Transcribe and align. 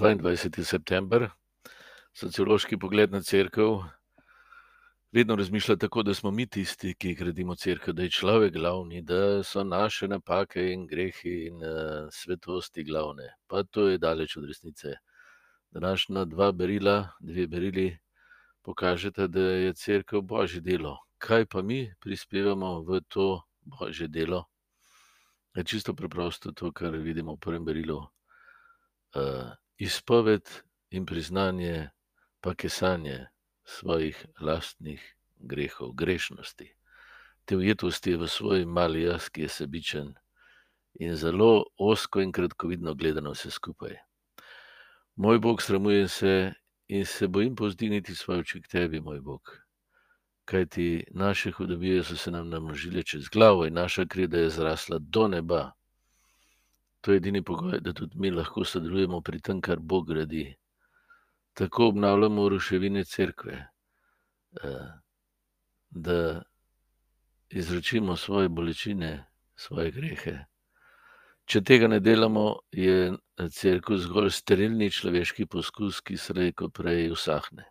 22. 0.00 0.64
september, 0.64 1.26
sociološki 2.16 2.78
pogled 2.80 3.12
na 3.12 3.20
crkvo, 3.20 3.84
vedno 5.12 5.36
razmišlja 5.36 5.76
tako, 5.76 6.02
da 6.02 6.14
smo 6.14 6.30
mi 6.30 6.46
tisti, 6.46 6.94
ki 6.94 7.14
gradimo 7.14 7.54
crkvo, 7.54 7.92
da 7.92 8.02
je 8.02 8.10
človek 8.10 8.54
glavni, 8.54 9.02
da 9.02 9.42
so 9.44 9.64
naše 9.64 10.08
napake 10.08 10.72
in 10.72 10.86
grehi 10.86 11.34
in 11.50 11.60
uh, 11.60 12.08
svetosti 12.12 12.84
glavne. 12.84 13.28
Pa 13.46 13.62
to 13.62 13.88
je 13.88 13.98
daleč 13.98 14.36
od 14.36 14.48
resnice. 14.48 14.94
Današnja 15.70 16.24
dva 16.24 16.52
berila, 16.52 17.12
dve 17.20 17.46
berili, 17.46 17.98
pokažete, 18.62 19.28
da 19.28 19.40
je 19.40 19.74
crkva 19.74 20.20
božje 20.20 20.60
delo. 20.60 20.96
Kaj 21.18 21.46
pa 21.46 21.62
mi 21.62 21.92
prispevamo 22.00 22.80
v 22.88 23.02
to 23.08 23.42
božje 23.60 24.08
delo? 24.08 24.46
Je 25.54 25.64
čisto 25.64 25.94
preprosto 25.94 26.52
to, 26.52 26.72
kar 26.72 26.96
vidimo 26.96 27.36
v 27.36 27.38
prvem 27.38 27.64
berilu. 27.64 28.06
Uh, 29.14 29.59
izpoved 29.80 30.42
in 30.90 31.06
priznanje, 31.06 31.88
pa 32.40 32.54
kesanje 32.54 33.26
svojih 33.64 34.26
lastnih 34.40 35.16
grehov, 35.38 35.92
grešnosti, 35.92 36.68
te 37.44 37.56
ujetosti 37.56 38.16
v 38.16 38.28
svoj 38.28 38.66
mali 38.66 39.02
jaz, 39.02 39.28
ki 39.32 39.46
je 39.46 39.48
sebičen 39.48 40.12
in 41.00 41.16
zelo 41.16 41.64
osko 41.78 42.20
in 42.20 42.32
kratkovidno 42.32 42.94
gledano 42.94 43.32
vse 43.32 43.50
skupaj. 43.50 43.96
Moj 45.16 45.38
Bog, 45.38 45.62
sramujem 45.62 46.08
se 46.08 46.52
in 46.88 47.06
se 47.06 47.28
bojim 47.28 47.56
povzdigniti 47.56 48.14
svoje 48.14 48.40
oči 48.40 48.62
k 48.62 48.68
tebi, 48.68 49.00
moj 49.00 49.20
Bog. 49.20 49.56
Kaj 50.44 50.66
ti 50.66 51.04
naše 51.10 51.50
hudobije 51.50 52.04
so 52.04 52.16
se 52.16 52.30
nam 52.30 52.48
namnožile 52.48 53.02
čez 53.02 53.28
glavo 53.28 53.66
in 53.66 53.74
naša 53.74 54.06
krida 54.06 54.38
je 54.38 54.50
zrasla 54.50 54.98
do 54.98 55.28
neba. 55.28 55.72
To 57.00 57.12
je 57.12 57.16
edini 57.16 57.42
pogoj, 57.44 57.80
da 57.80 57.92
tudi 57.92 58.18
mi 58.18 58.30
lahko 58.30 58.64
sodelujemo 58.64 59.20
pri 59.20 59.40
tem, 59.40 59.60
kar 59.60 59.78
Bog 59.80 60.08
gradi. 60.08 60.54
Tako 61.54 61.86
obnavljamo 61.88 62.48
ruševine 62.48 63.04
cerkve, 63.04 63.56
eh, 64.62 64.92
da 65.90 66.42
izračimo 67.48 68.16
svoje 68.16 68.48
bolečine, 68.48 69.26
svoje 69.56 69.90
grehe. 69.90 70.38
Če 71.44 71.62
tega 71.66 71.88
ne 71.88 72.00
delamo, 72.00 72.60
je 72.72 73.16
cerkev 73.50 73.98
zgolj 73.98 74.30
sterilni 74.30 74.90
človeški 74.90 75.46
poskus, 75.50 76.00
ki 76.00 76.16
se 76.16 76.36
reko 76.36 76.68
prej 76.68 77.10
usahne. 77.10 77.64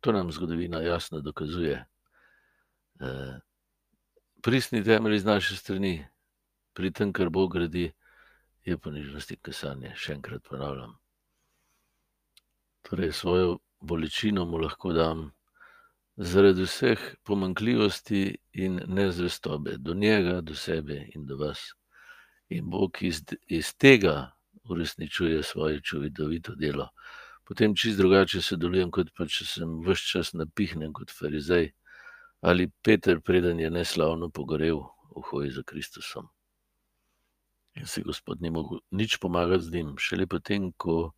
To 0.00 0.12
nam 0.12 0.32
zgodovina 0.32 0.80
jasno 0.80 1.20
dokazuje. 1.20 1.84
Eh, 3.00 3.34
pristni 4.42 4.84
temelj 4.84 5.16
iz 5.16 5.24
naše 5.24 5.56
strani, 5.56 6.06
pri 6.72 6.90
tem, 6.90 7.12
kar 7.12 7.28
Bog 7.30 7.52
gradi, 7.52 7.92
je 8.64 8.78
ponižnosti 8.78 9.36
kasanje, 9.42 9.92
še 9.96 10.16
enkrat 10.18 10.42
ponavljam. 10.48 10.96
Torej, 12.82 13.12
svojo 13.12 13.58
bolečino 13.80 14.44
mu 14.44 14.58
lahko 14.62 14.92
dam 14.92 15.30
zaradi 16.16 16.66
vseh 16.66 17.00
pomankljivosti 17.24 18.36
in 18.52 18.80
nezvestobe 18.86 19.76
do 19.78 19.94
njega, 19.94 20.40
do 20.40 20.54
sebe 20.54 21.06
in 21.14 21.26
do 21.26 21.36
vas. 21.36 21.72
In 22.48 22.70
Bog 22.70 22.98
iz, 23.00 23.22
iz 23.46 23.74
tega 23.74 24.32
uresničuje 24.68 25.42
svoje 25.42 25.80
čudovito 25.80 26.54
delo. 26.54 26.88
Potem 27.44 27.74
čist 27.74 27.98
drugače 27.98 28.42
se 28.42 28.56
delujem, 28.56 28.90
kot 28.90 29.10
pa 29.16 29.26
če 29.26 29.44
sem 29.44 29.80
vse 29.86 30.10
čas 30.12 30.32
napihnen 30.34 30.92
kot 30.92 31.10
farizej 31.10 31.72
ali 32.42 32.70
Peter, 32.82 33.20
preden 33.20 33.60
je 33.60 33.70
neslavno 33.70 34.28
pogorel 34.28 34.80
v 35.14 35.22
hoji 35.30 35.50
za 35.50 35.62
Kristusom. 35.62 36.26
In 37.74 37.86
si 37.86 38.02
Gospod 38.02 38.42
ni 38.42 38.50
mogel 38.50 38.82
nič 38.90 39.16
pomagati 39.16 39.64
z 39.64 39.72
njim, 39.72 39.96
šele 39.98 40.26
potem, 40.26 40.72
ko 40.76 41.12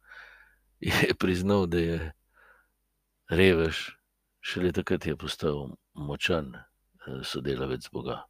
je 0.81 0.93
priznal, 1.23 1.67
da 1.67 1.79
je 1.79 1.99
revež, 3.31 3.99
šele 4.41 4.73
takrat 4.73 5.07
je 5.07 5.17
postal 5.17 5.75
močan 5.95 6.55
eh, 6.55 6.63
sodelavec 7.25 7.89
Boga. 7.91 8.25